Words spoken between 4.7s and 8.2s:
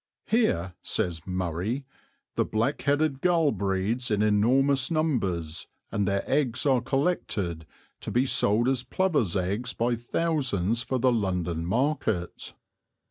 numbers, and their eggs are collected, to